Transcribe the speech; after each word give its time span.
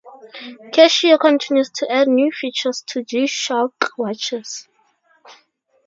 Casio 0.71 1.19
continues 1.19 1.69
to 1.69 1.87
add 1.87 2.07
new 2.07 2.31
features 2.31 2.81
to 2.87 3.03
G-Shock 3.03 3.91
watches. 3.99 4.67